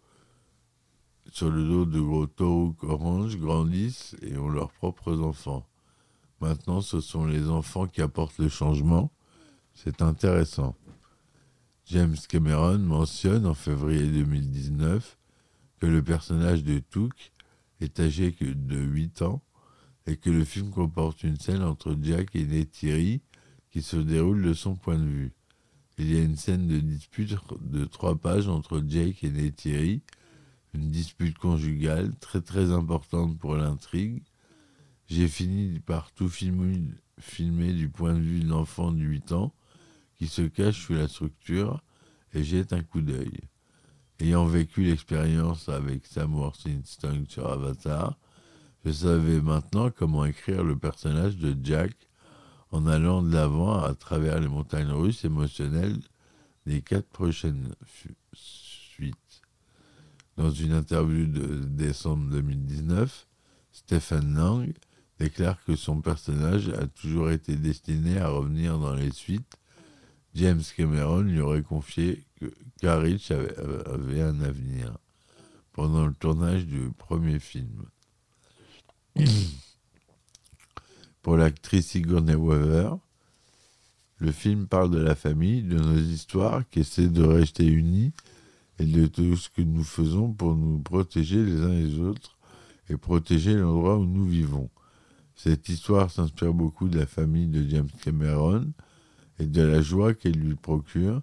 sur 1.31 1.49
le 1.49 1.67
dos 1.67 1.85
de 1.85 1.99
gros 1.99 2.27
taureaux 2.27 2.75
orange, 2.83 3.37
grandissent 3.37 4.15
et 4.21 4.37
ont 4.37 4.49
leurs 4.49 4.71
propres 4.71 5.19
enfants. 5.19 5.67
Maintenant, 6.39 6.81
ce 6.81 7.01
sont 7.01 7.25
les 7.25 7.49
enfants 7.49 7.87
qui 7.87 8.01
apportent 8.01 8.39
le 8.39 8.49
changement. 8.49 9.11
C'est 9.73 10.01
intéressant. 10.01 10.75
James 11.85 12.15
Cameron 12.29 12.79
mentionne 12.79 13.45
en 13.45 13.53
février 13.53 14.07
2019 14.07 15.17
que 15.79 15.87
le 15.87 16.03
personnage 16.03 16.63
de 16.63 16.79
Took 16.79 17.31
est 17.81 17.99
âgé 17.99 18.35
de 18.39 18.77
8 18.77 19.21
ans 19.23 19.41
et 20.07 20.17
que 20.17 20.29
le 20.29 20.45
film 20.45 20.71
comporte 20.71 21.23
une 21.23 21.37
scène 21.37 21.63
entre 21.63 21.95
Jack 22.01 22.35
et 22.35 22.45
Neytiri 22.45 23.21
qui 23.69 23.81
se 23.81 23.97
déroule 23.97 24.41
de 24.41 24.53
son 24.53 24.75
point 24.75 24.97
de 24.97 25.05
vue. 25.05 25.33
Il 25.97 26.11
y 26.11 26.17
a 26.17 26.23
une 26.23 26.35
scène 26.35 26.67
de 26.67 26.79
dispute 26.79 27.35
de 27.61 27.85
trois 27.85 28.15
pages 28.15 28.47
entre 28.47 28.83
Jake 28.87 29.23
et 29.23 29.29
Neytiri, 29.29 30.01
une 30.73 30.89
dispute 30.89 31.37
conjugale 31.37 32.15
très 32.19 32.41
très 32.41 32.71
importante 32.71 33.37
pour 33.37 33.55
l'intrigue, 33.55 34.23
j'ai 35.11 35.27
fini 35.27 35.79
par 35.81 36.13
tout 36.13 36.29
filmer, 36.29 37.73
du 37.73 37.89
point 37.89 38.13
de 38.13 38.21
vue 38.21 38.39
de 38.39 38.47
l'enfant 38.47 38.93
de 38.93 39.01
8 39.01 39.33
ans 39.33 39.53
qui 40.15 40.27
se 40.27 40.41
cache 40.41 40.85
sous 40.85 40.93
la 40.93 41.09
structure 41.09 41.83
et 42.33 42.45
jette 42.45 42.71
un 42.71 42.81
coup 42.81 43.01
d'œil. 43.01 43.41
Ayant 44.21 44.45
vécu 44.45 44.83
l'expérience 44.83 45.67
avec 45.67 46.05
Sam 46.05 46.35
Worthington 46.35 47.25
sur 47.27 47.51
Avatar, 47.51 48.19
je 48.85 48.91
savais 48.91 49.41
maintenant 49.41 49.89
comment 49.89 50.25
écrire 50.25 50.63
le 50.63 50.77
personnage 50.77 51.37
de 51.37 51.55
Jack 51.63 51.91
en 52.69 52.85
allant 52.85 53.23
de 53.23 53.33
l'avant 53.33 53.81
à 53.81 53.95
travers 53.95 54.39
les 54.39 54.47
montagnes 54.47 54.91
russes 54.91 55.25
émotionnelles 55.25 55.99
des 56.67 56.83
quatre 56.83 57.07
prochaines 57.07 57.73
suites. 58.31 59.41
Dans 60.37 60.51
une 60.51 60.73
interview 60.73 61.25
de 61.25 61.55
décembre 61.65 62.29
2019, 62.29 63.27
Stephen 63.71 64.35
Lang 64.35 64.71
déclare 65.17 65.57
que 65.65 65.75
son 65.75 65.99
personnage 65.99 66.69
a 66.69 66.85
toujours 66.85 67.31
été 67.31 67.55
destiné 67.55 68.19
à 68.19 68.29
revenir 68.29 68.77
dans 68.77 68.93
les 68.93 69.11
suites. 69.11 69.57
James 70.35 70.61
Cameron 70.75 71.21
lui 71.21 71.41
aurait 71.41 71.63
confié 71.63 72.23
que 72.39 72.51
Carrick 72.79 73.31
avait, 73.31 73.55
avait 73.87 74.21
un 74.21 74.41
avenir 74.41 74.97
pendant 75.73 76.07
le 76.07 76.13
tournage 76.13 76.65
du 76.65 76.91
premier 76.97 77.39
film. 77.39 77.85
Pour 81.21 81.37
l'actrice 81.37 81.87
Sigourney 81.87 82.35
Weaver, 82.35 82.95
le 84.17 84.31
film 84.31 84.67
parle 84.67 84.91
de 84.91 84.99
la 84.99 85.15
famille, 85.15 85.63
de 85.63 85.77
nos 85.77 85.97
histoires 85.97 86.67
qui 86.69 86.79
essaient 86.79 87.07
de 87.07 87.23
rester 87.23 87.65
unis 87.65 88.13
et 88.79 88.85
de 88.85 89.07
tout 89.07 89.35
ce 89.35 89.49
que 89.49 89.61
nous 89.61 89.83
faisons 89.83 90.31
pour 90.31 90.55
nous 90.55 90.79
protéger 90.79 91.43
les 91.43 91.61
uns 91.61 91.73
les 91.73 91.99
autres 91.99 92.37
et 92.89 92.97
protéger 92.97 93.55
l'endroit 93.55 93.97
où 93.97 94.05
nous 94.05 94.25
vivons. 94.25 94.69
Cette 95.35 95.69
histoire 95.69 96.11
s'inspire 96.11 96.53
beaucoup 96.53 96.87
de 96.87 96.99
la 96.99 97.05
famille 97.05 97.47
de 97.47 97.67
James 97.67 97.89
Cameron 98.03 98.71
et 99.41 99.47
de 99.47 99.63
la 99.63 99.81
joie 99.81 100.13
qu'elle 100.13 100.37
lui 100.37 100.55
procure, 100.55 101.21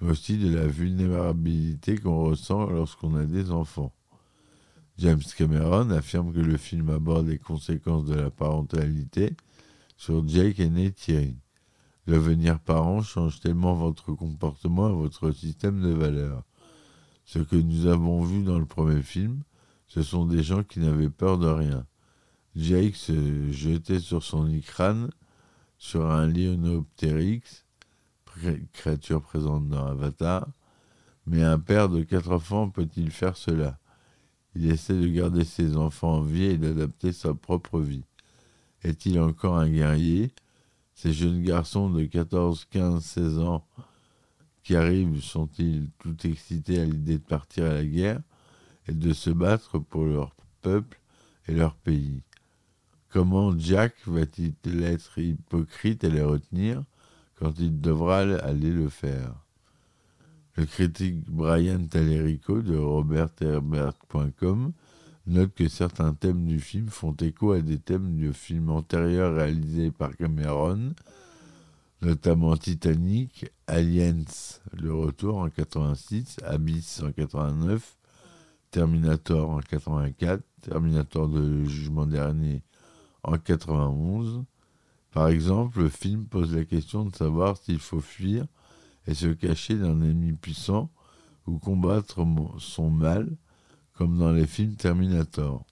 mais 0.00 0.10
aussi 0.10 0.38
de 0.38 0.54
la 0.54 0.66
vulnérabilité 0.66 1.98
qu'on 1.98 2.24
ressent 2.24 2.66
lorsqu'on 2.70 3.16
a 3.16 3.24
des 3.24 3.50
enfants. 3.50 3.92
James 4.98 5.22
Cameron 5.36 5.90
affirme 5.90 6.32
que 6.32 6.40
le 6.40 6.56
film 6.56 6.90
aborde 6.90 7.26
les 7.26 7.38
conséquences 7.38 8.04
de 8.06 8.14
la 8.14 8.30
parentalité 8.30 9.34
sur 9.96 10.26
Jake 10.28 10.60
et 10.60 10.70
Neytiri. 10.70 11.36
Devenir 12.06 12.60
parent 12.60 13.02
change 13.02 13.40
tellement 13.40 13.74
votre 13.74 14.12
comportement 14.12 14.88
et 14.88 14.94
votre 14.94 15.32
système 15.32 15.82
de 15.82 15.90
valeurs. 15.90 16.44
Ce 17.24 17.40
que 17.40 17.56
nous 17.56 17.86
avons 17.86 18.22
vu 18.22 18.44
dans 18.44 18.60
le 18.60 18.64
premier 18.64 19.02
film, 19.02 19.42
ce 19.88 20.02
sont 20.02 20.24
des 20.24 20.44
gens 20.44 20.62
qui 20.62 20.78
n'avaient 20.78 21.10
peur 21.10 21.36
de 21.36 21.48
rien. 21.48 21.84
Jake 22.54 22.94
se 22.94 23.50
jetait 23.50 23.98
sur 23.98 24.22
son 24.22 24.48
crâne 24.64 25.10
sur 25.78 26.10
un 26.10 26.26
Lionoptérix, 26.26 27.64
créature 28.72 29.22
présente 29.22 29.68
dans 29.68 29.86
Avatar. 29.86 30.48
Mais 31.26 31.42
un 31.42 31.58
père 31.58 31.88
de 31.88 32.02
quatre 32.02 32.30
enfants 32.30 32.70
peut-il 32.70 33.10
faire 33.10 33.36
cela? 33.36 33.78
Il 34.54 34.70
essaie 34.70 34.98
de 34.98 35.08
garder 35.08 35.44
ses 35.44 35.76
enfants 35.76 36.18
en 36.18 36.22
vie 36.22 36.44
et 36.44 36.58
d'adapter 36.58 37.12
sa 37.12 37.34
propre 37.34 37.80
vie. 37.80 38.04
Est-il 38.82 39.20
encore 39.20 39.56
un 39.56 39.68
guerrier? 39.68 40.32
Ces 40.94 41.12
jeunes 41.12 41.42
garçons 41.42 41.90
de 41.90 42.04
14, 42.04 42.66
15, 42.70 43.04
16 43.04 43.38
ans 43.40 43.66
qui 44.62 44.76
arrivent 44.76 45.20
sont-ils 45.22 45.90
tout 45.98 46.16
excités 46.26 46.80
à 46.80 46.84
l'idée 46.84 47.18
de 47.18 47.22
partir 47.24 47.66
à 47.66 47.74
la 47.74 47.84
guerre 47.84 48.20
et 48.88 48.92
de 48.92 49.12
se 49.12 49.30
battre 49.30 49.78
pour 49.78 50.04
leur 50.04 50.34
peuple 50.62 51.00
et 51.48 51.52
leur 51.52 51.74
pays? 51.74 52.22
Comment 53.16 53.58
Jack 53.58 53.94
va-t-il 54.06 54.82
être 54.82 55.18
hypocrite 55.18 56.04
et 56.04 56.10
les 56.10 56.20
retenir 56.20 56.84
quand 57.36 57.58
il 57.58 57.80
devra 57.80 58.18
aller 58.18 58.70
le 58.70 58.90
faire? 58.90 59.32
Le 60.56 60.66
critique 60.66 61.24
Brian 61.24 61.86
Talerico 61.86 62.60
de 62.60 62.76
RobertHerbert.com 62.76 64.70
note 65.28 65.54
que 65.54 65.66
certains 65.66 66.12
thèmes 66.12 66.44
du 66.44 66.60
film 66.60 66.88
font 66.88 67.14
écho 67.14 67.52
à 67.52 67.62
des 67.62 67.78
thèmes 67.78 68.18
du 68.18 68.34
film 68.34 68.68
antérieur 68.68 69.34
réalisés 69.34 69.90
par 69.90 70.14
Cameron, 70.14 70.92
notamment 72.02 72.54
Titanic, 72.58 73.50
Aliens, 73.66 74.24
Le 74.74 74.92
Retour 74.92 75.38
en 75.38 75.48
86, 75.48 76.36
Abyss 76.44 77.02
en 77.02 77.12
89, 77.12 77.96
Terminator 78.70 79.48
en 79.48 79.60
84, 79.60 80.42
Terminator 80.60 81.30
de 81.30 81.64
Jugement 81.64 82.04
Dernier 82.04 82.60
en 83.26 83.38
91. 83.38 84.44
Par 85.10 85.28
exemple, 85.28 85.80
le 85.80 85.88
film 85.88 86.26
pose 86.26 86.54
la 86.54 86.64
question 86.64 87.04
de 87.04 87.14
savoir 87.14 87.56
s'il 87.56 87.80
faut 87.80 88.00
fuir 88.00 88.46
et 89.06 89.14
se 89.14 89.26
cacher 89.26 89.76
d'un 89.76 90.00
ennemi 90.00 90.32
puissant 90.32 90.90
ou 91.46 91.58
combattre 91.58 92.24
son 92.58 92.90
mal, 92.90 93.36
comme 93.94 94.18
dans 94.18 94.32
les 94.32 94.46
films 94.46 94.76
Terminator. 94.76 95.64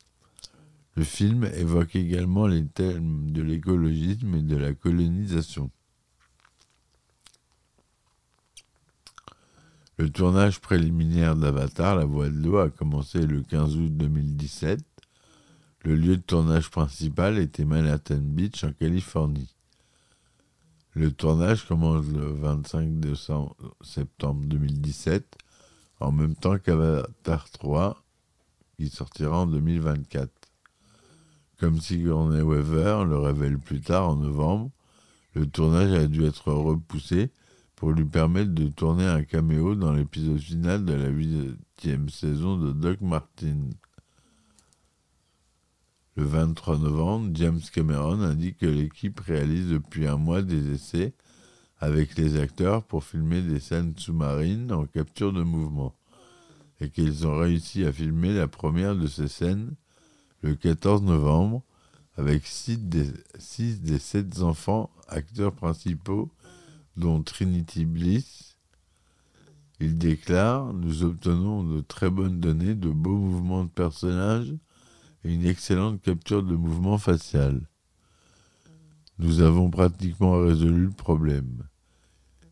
Le 0.97 1.05
film 1.05 1.45
évoque 1.45 1.97
également 1.97 2.47
les 2.47 2.67
thèmes 2.67 3.33
de 3.33 3.43
l'écologisme 3.43 4.35
et 4.35 4.43
de 4.43 4.57
la 4.57 4.73
colonisation. 4.73 5.71
Le 9.97 10.11
tournage 10.11 10.61
préliminaire 10.61 11.37
d'Avatar, 11.37 11.97
La 11.97 12.05
Voix 12.05 12.29
de 12.29 12.41
l'eau, 12.41 12.59
a 12.59 12.71
commencé 12.71 13.27
le 13.27 13.43
15 13.43 13.77
août 13.77 13.97
2017. 13.97 14.94
Le 15.85 15.97
lieu 15.97 16.17
de 16.17 16.23
tournage 16.23 16.71
principal 16.71 17.37
était 17.37 17.67
Manhattan 17.67 18.23
Beach 18.23 18.65
en 18.65 18.73
Californie. 18.73 19.55
Le 20.95 21.13
tournage 21.13 21.67
commence 21.67 22.07
le 22.07 22.25
25 22.25 22.89
septembre 23.83 24.47
2017, 24.47 25.37
en 26.01 26.11
même 26.11 26.37
temps 26.37 26.57
qu'Avatar 26.57 27.51
3, 27.51 28.03
qui 28.79 28.89
sortira 28.89 29.41
en 29.41 29.47
2024. 29.47 30.31
Comme 31.61 31.79
Sigourney 31.79 32.41
Weaver 32.41 33.05
le 33.07 33.19
révèle 33.19 33.59
plus 33.59 33.83
tard 33.83 34.09
en 34.09 34.17
novembre, 34.17 34.71
le 35.35 35.47
tournage 35.47 35.93
a 35.93 36.07
dû 36.07 36.25
être 36.25 36.51
repoussé 36.51 37.31
pour 37.77 37.93
lui 37.93 38.07
permettre 38.07 38.55
de 38.55 38.69
tourner 38.69 39.05
un 39.05 39.23
caméo 39.23 39.75
dans 39.75 39.93
l'épisode 39.93 40.39
final 40.39 40.87
de 40.87 40.95
la 40.95 41.09
huitième 41.09 42.09
saison 42.09 42.57
de 42.57 42.73
Doc 42.73 43.03
Martin. 43.03 43.69
Le 46.17 46.25
23 46.25 46.79
novembre, 46.79 47.31
James 47.35 47.61
Cameron 47.73 48.21
indique 48.21 48.59
que 48.59 48.67
l'équipe 48.67 49.19
réalise 49.19 49.69
depuis 49.69 50.07
un 50.07 50.17
mois 50.17 50.43
des 50.43 50.73
essais 50.73 51.13
avec 51.79 52.17
les 52.17 52.39
acteurs 52.39 52.85
pour 52.85 53.03
filmer 53.03 53.43
des 53.43 53.59
scènes 53.59 53.95
sous-marines 53.97 54.71
en 54.71 54.87
capture 54.87 55.33
de 55.33 55.43
mouvement 55.43 55.95
et 56.81 56.89
qu'ils 56.91 57.27
ont 57.27 57.37
réussi 57.37 57.85
à 57.85 57.93
filmer 57.93 58.33
la 58.33 58.47
première 58.47 58.95
de 58.95 59.09
ces 59.09 59.27
scènes 59.27 59.75
le 60.43 60.55
14 60.55 61.03
novembre 61.03 61.63
avec 62.17 62.47
six 62.47 62.79
des, 62.79 63.09
sept 63.99 64.41
enfants 64.41 64.91
acteurs 65.09 65.53
principaux 65.53 66.31
dont 66.97 67.23
Trinity 67.23 67.85
Bliss. 67.85 68.57
Il 69.81 69.99
déclare 69.99 70.73
Nous 70.73 71.03
obtenons 71.03 71.65
de 71.65 71.81
très 71.81 72.09
bonnes 72.09 72.39
données, 72.39 72.77
de 72.77 72.91
beaux 72.91 73.17
mouvements 73.17 73.65
de 73.65 73.71
personnages 73.71 74.55
une 75.25 75.47
excellente 75.47 76.01
capture 76.03 76.43
de 76.43 76.55
mouvement 76.55 76.99
facial. 76.99 77.61
Nous 79.19 79.41
avons 79.41 79.71
pratiquement 79.71 80.39
résolu 80.39 80.87
le 80.87 80.91
problème. 80.91 81.65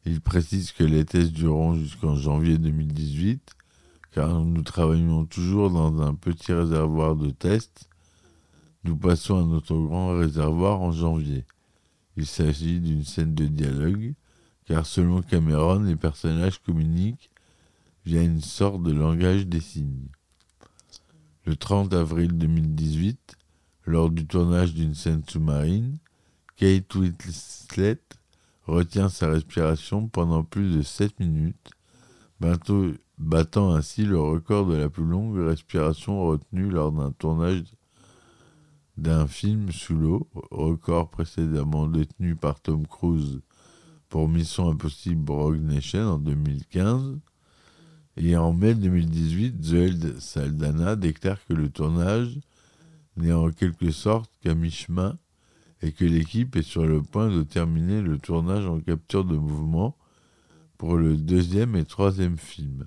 Il 0.04 0.20
précise 0.20 0.72
que 0.72 0.84
les 0.84 1.04
tests 1.04 1.32
dureront 1.32 1.74
jusqu'en 1.74 2.16
janvier 2.16 2.58
2018, 2.58 3.52
car 4.12 4.44
nous 4.44 4.62
travaillons 4.62 5.26
toujours 5.26 5.70
dans 5.70 6.02
un 6.02 6.14
petit 6.14 6.52
réservoir 6.52 7.16
de 7.16 7.30
tests. 7.30 7.88
Nous 8.84 8.96
passons 8.96 9.42
à 9.42 9.46
notre 9.46 9.76
grand 9.76 10.18
réservoir 10.18 10.80
en 10.80 10.92
janvier. 10.92 11.44
Il 12.16 12.26
s'agit 12.26 12.80
d'une 12.80 13.04
scène 13.04 13.34
de 13.34 13.46
dialogue 13.46 14.14
car 14.66 14.86
selon 14.86 15.22
Cameron, 15.22 15.82
les 15.82 15.96
personnages 15.96 16.58
communiquent 16.58 17.30
via 18.04 18.22
une 18.22 18.40
sorte 18.40 18.82
de 18.82 18.92
langage 18.92 19.46
des 19.46 19.60
signes. 19.60 20.08
Le 21.44 21.56
30 21.56 21.92
avril 21.92 22.38
2018, 22.38 23.36
lors 23.86 24.10
du 24.10 24.26
tournage 24.26 24.74
d'une 24.74 24.94
scène 24.94 25.22
sous-marine, 25.28 25.98
Kate 26.54 26.94
Winslet 26.94 27.98
retient 28.66 29.08
sa 29.08 29.28
respiration 29.28 30.06
pendant 30.06 30.44
plus 30.44 30.76
de 30.76 30.82
7 30.82 31.18
minutes, 31.18 31.70
battant 32.38 33.74
ainsi 33.74 34.04
le 34.04 34.20
record 34.20 34.66
de 34.66 34.76
la 34.76 34.88
plus 34.88 35.04
longue 35.04 35.36
respiration 35.36 36.24
retenue 36.26 36.70
lors 36.70 36.92
d'un 36.92 37.10
tournage 37.10 37.64
d'un 38.96 39.26
film 39.26 39.72
sous 39.72 39.96
l'eau, 39.96 40.28
record 40.52 41.10
précédemment 41.10 41.88
détenu 41.88 42.36
par 42.36 42.60
Tom 42.60 42.86
Cruise 42.86 43.40
pour 44.08 44.28
Mission 44.28 44.70
Impossible 44.70 45.32
Rogue 45.32 45.60
Nation 45.60 46.02
en 46.02 46.18
2015. 46.18 47.18
Et 48.16 48.36
en 48.36 48.52
mai 48.52 48.74
2018, 48.74 49.64
Zoé 49.64 49.90
Saldana 50.18 50.96
déclare 50.96 51.44
que 51.46 51.54
le 51.54 51.70
tournage 51.70 52.38
n'est 53.16 53.32
en 53.32 53.50
quelque 53.50 53.90
sorte 53.90 54.30
qu'à 54.42 54.54
mi-chemin 54.54 55.18
et 55.80 55.92
que 55.92 56.04
l'équipe 56.04 56.54
est 56.56 56.62
sur 56.62 56.86
le 56.86 57.02
point 57.02 57.28
de 57.28 57.42
terminer 57.42 58.02
le 58.02 58.18
tournage 58.18 58.66
en 58.66 58.80
capture 58.80 59.24
de 59.24 59.36
mouvement 59.36 59.96
pour 60.78 60.96
le 60.96 61.16
deuxième 61.16 61.74
et 61.76 61.84
troisième 61.84 62.36
film. 62.36 62.86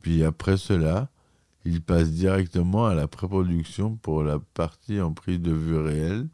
Puis 0.00 0.22
après 0.24 0.56
cela, 0.56 1.10
il 1.64 1.82
passe 1.82 2.10
directement 2.10 2.86
à 2.86 2.94
la 2.94 3.08
pré-production 3.08 3.96
pour 3.96 4.22
la 4.22 4.38
partie 4.38 5.00
en 5.00 5.12
prise 5.12 5.40
de 5.40 5.52
vue 5.52 5.78
réelle 5.78 6.28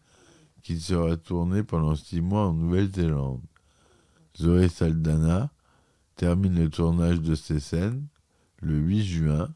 qui 0.63 0.79
sera 0.79 1.17
tournée 1.17 1.63
pendant 1.63 1.95
six 1.95 2.21
mois 2.21 2.49
en 2.49 2.53
Nouvelle-Zélande. 2.53 3.41
Zoé 4.37 4.69
Saldana 4.69 5.51
termine 6.21 6.55
le 6.55 6.69
tournage 6.69 7.23
de 7.23 7.35
ces 7.35 7.61
scènes 7.61 8.07
le 8.61 8.77
8 8.77 9.05
juin, 9.05 9.49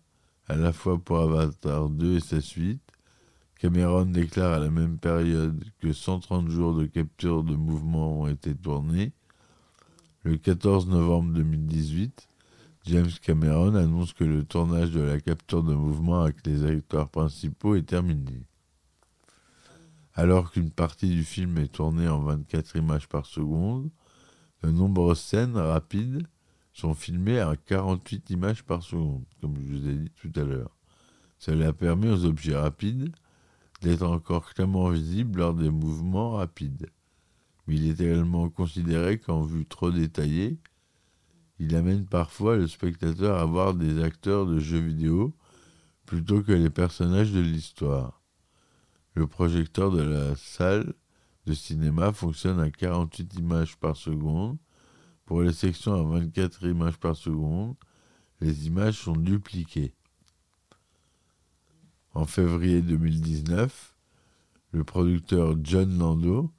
à 0.48 0.56
la 0.56 0.72
fois 0.72 0.98
pour 0.98 1.18
Avatar 1.18 1.90
2 1.90 2.16
et 2.16 2.20
sa 2.20 2.40
suite. 2.40 2.80
Cameron 3.58 4.06
déclare 4.06 4.54
à 4.54 4.58
la 4.58 4.70
même 4.70 4.96
période 4.96 5.62
que 5.78 5.92
130 5.92 6.48
jours 6.48 6.74
de 6.74 6.86
capture 6.86 7.44
de 7.44 7.54
mouvement 7.54 8.22
ont 8.22 8.28
été 8.28 8.54
tournés. 8.54 9.12
Le 10.22 10.38
14 10.38 10.88
novembre 10.88 11.34
2018, 11.34 12.28
James 12.86 13.12
Cameron 13.20 13.74
annonce 13.74 14.14
que 14.14 14.24
le 14.24 14.42
tournage 14.42 14.90
de 14.90 15.02
la 15.02 15.20
capture 15.20 15.62
de 15.62 15.74
mouvement 15.74 16.22
avec 16.22 16.46
les 16.46 16.64
acteurs 16.64 17.10
principaux 17.10 17.74
est 17.74 17.82
terminé. 17.82 18.40
Alors 20.14 20.50
qu'une 20.50 20.70
partie 20.70 21.10
du 21.10 21.24
film 21.24 21.58
est 21.58 21.72
tournée 21.74 22.08
en 22.08 22.20
24 22.20 22.76
images 22.76 23.06
par 23.06 23.26
seconde, 23.26 23.90
de 24.62 24.70
nombreuses 24.70 25.20
scènes 25.20 25.58
rapides 25.58 26.26
sont 26.74 26.92
filmées 26.92 27.38
à 27.38 27.56
48 27.56 28.30
images 28.30 28.62
par 28.64 28.82
seconde, 28.82 29.24
comme 29.40 29.56
je 29.56 29.74
vous 29.74 29.88
ai 29.88 29.94
dit 29.94 30.12
tout 30.16 30.32
à 30.38 30.44
l'heure. 30.44 30.76
Cela 31.38 31.72
permet 31.72 32.10
aux 32.10 32.24
objets 32.26 32.56
rapides 32.56 33.14
d'être 33.80 34.02
encore 34.02 34.52
clairement 34.52 34.90
visibles 34.90 35.38
lors 35.38 35.54
des 35.54 35.70
mouvements 35.70 36.32
rapides. 36.32 36.90
Mais 37.66 37.76
il 37.76 37.88
est 37.88 38.00
également 38.00 38.50
considéré 38.50 39.18
qu'en 39.18 39.42
vue 39.42 39.64
trop 39.64 39.90
détaillée, 39.90 40.58
il 41.58 41.74
amène 41.76 42.06
parfois 42.06 42.56
le 42.56 42.66
spectateur 42.66 43.38
à 43.38 43.44
voir 43.44 43.74
des 43.74 44.02
acteurs 44.02 44.44
de 44.44 44.58
jeux 44.58 44.80
vidéo 44.80 45.34
plutôt 46.06 46.42
que 46.42 46.52
les 46.52 46.70
personnages 46.70 47.32
de 47.32 47.40
l'histoire. 47.40 48.20
Le 49.14 49.26
projecteur 49.26 49.92
de 49.92 50.02
la 50.02 50.34
salle 50.36 50.92
de 51.46 51.54
cinéma 51.54 52.12
fonctionne 52.12 52.58
à 52.58 52.70
48 52.70 53.34
images 53.34 53.76
par 53.76 53.96
seconde. 53.96 54.58
Pour 55.26 55.42
les 55.42 55.52
sections 55.52 55.94
à 55.94 56.02
24 56.02 56.64
images 56.64 56.98
par 56.98 57.16
seconde, 57.16 57.74
les 58.40 58.66
images 58.66 58.98
sont 58.98 59.16
dupliquées. 59.16 59.94
En 62.12 62.26
février 62.26 62.82
2019, 62.82 63.94
le 64.72 64.84
producteur 64.84 65.56
John 65.62 65.98
Lando 65.98 66.50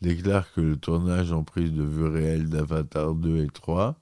déclare 0.00 0.52
que 0.52 0.60
le 0.60 0.76
tournage 0.76 1.32
en 1.32 1.44
prise 1.44 1.72
de 1.72 1.82
vue 1.82 2.06
réelle 2.06 2.48
d'Avatar 2.48 3.14
2 3.14 3.44
et 3.44 3.48
3 3.48 3.98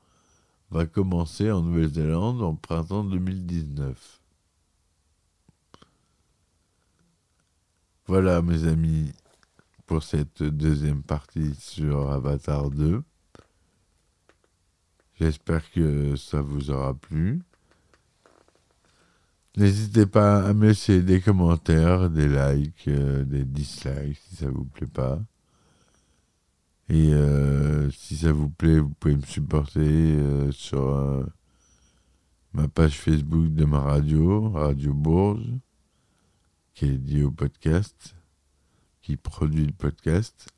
va 0.71 0.87
commencer 0.87 1.51
en 1.51 1.63
Nouvelle-Zélande 1.63 2.43
en 2.43 2.55
printemps 2.55 3.05
2019. 3.05 4.21
Voilà 8.07 8.43
mes 8.43 8.67
amis, 8.67 9.13
pour 9.87 10.03
cette 10.03 10.43
deuxième 10.43 11.03
partie 11.03 11.55
sur 11.55 12.11
Avatar 12.11 12.71
2. 12.71 13.03
J'espère 15.21 15.71
que 15.71 16.17
ça 16.17 16.41
vous 16.41 16.71
aura 16.71 16.95
plu. 16.95 17.43
N'hésitez 19.57 20.07
pas 20.07 20.45
à 20.45 20.53
me 20.53 20.69
laisser 20.69 21.03
des 21.03 21.21
commentaires, 21.21 22.11
des 22.11 22.27
likes, 22.27 22.89
euh, 22.89 23.25
des 23.25 23.45
dislikes 23.45 24.19
si 24.29 24.37
ça 24.37 24.49
vous 24.49 24.65
plaît 24.65 24.89
pas. 24.89 25.21
Et 26.89 27.15
euh, 27.15 27.89
si 27.91 28.17
ça 28.17 28.33
vous 28.33 28.51
plaît, 28.51 28.81
vous 28.81 28.91
pouvez 28.91 29.17
me 29.17 29.23
supporter 29.23 29.81
euh, 29.81 30.51
sur 30.51 31.25
ma 32.53 32.67
page 32.69 32.99
Facebook 32.99 33.55
de 33.55 33.65
ma 33.65 33.81
radio, 33.81 34.51
Radio 34.51 34.93
Bourges. 34.93 35.53
qui 36.75 36.87
est 36.87 36.99
lié 36.99 37.23
au 37.23 37.31
podcast, 37.31 38.17
qui 39.01 39.17
produit 39.17 39.67
le 39.67 39.73
podcast. 39.73 40.54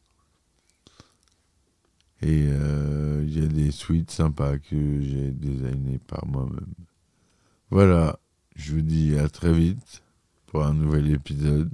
Et 2.23 2.47
euh, 2.49 3.23
il 3.27 3.39
y 3.39 3.45
a 3.45 3.49
des 3.49 3.71
suites 3.71 4.11
sympas 4.11 4.59
que 4.59 5.01
j'ai 5.01 5.33
designées 5.33 5.99
par 5.99 6.27
moi-même. 6.27 6.75
Voilà, 7.71 8.19
je 8.55 8.73
vous 8.73 8.81
dis 8.81 9.19
à 9.19 9.29
très 9.29 9.53
vite 9.53 10.03
pour 10.47 10.65
un 10.65 10.73
nouvel 10.73 11.11
épisode. 11.11 11.71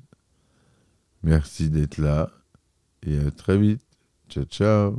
Merci 1.22 1.70
d'être 1.70 1.98
là 1.98 2.31
et 3.07 3.18
à 3.18 3.31
très 3.31 3.57
vite. 3.57 3.83
Ciao 4.28 4.44
ciao. 4.44 4.98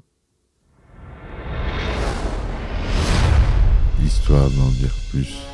Histoire 4.01 4.49
d'en 4.51 4.69
dire 4.69 4.93
plus. 5.10 5.52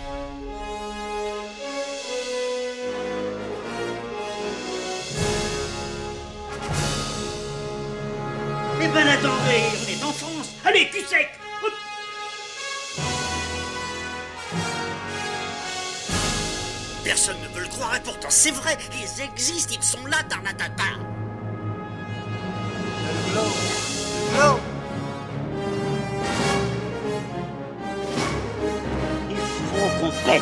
Eh 8.81 8.87
ben 8.87 9.05
attendez, 9.07 9.63
on 9.75 9.89
est 9.89 10.03
en 10.03 10.13
France. 10.13 10.51
Allez, 10.63 10.89
cul 10.89 11.03
sec 11.05 11.29
Hop. 11.61 11.73
Personne 17.03 17.35
ne 17.41 17.47
veut 17.55 17.63
le 17.63 17.67
croire 17.67 17.95
et 17.97 17.99
pourtant 17.99 18.29
c'est 18.29 18.51
vrai, 18.51 18.77
ils 18.93 19.21
existent, 19.21 19.75
ils 19.77 19.83
sont 19.83 20.05
là, 20.05 20.23
Tarnatata. 20.29 20.83
Il 29.29 29.37
faut 29.37 29.99
qu'on 29.99 30.11
pète. 30.25 30.41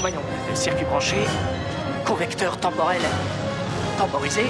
Voyons, 0.00 0.22
circuit 0.54 0.84
branché, 0.84 1.16
convecteur 2.08 2.56
temporel 2.56 3.02
temporisé, 3.98 4.44